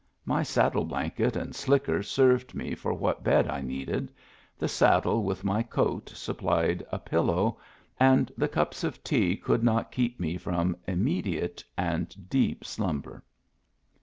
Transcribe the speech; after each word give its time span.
My 0.25 0.41
saddle 0.41 0.85
blanket 0.85 1.35
and" 1.35 1.53
slicker" 1.55 2.01
served 2.17 2.55
me 2.55 2.73
for 2.73 2.91
what 2.91 3.23
bed 3.23 3.47
I 3.47 3.61
needed, 3.61 4.11
the 4.57 4.67
saddle 4.67 5.21
with 5.21 5.43
my 5.43 5.61
coat 5.61 6.11
supplied 6.15 6.83
a 6.91 6.97
pillow, 6.97 7.59
and 7.99 8.31
the 8.35 8.47
cups 8.47 8.83
of 8.83 9.03
tea 9.03 9.37
could 9.37 9.63
not 9.63 9.91
keep 9.91 10.19
me 10.19 10.37
from 10.37 10.75
immedi 10.87 11.39
ate 11.43 11.63
and 11.77 12.27
deep 12.31 12.65
slumber. 12.65 13.21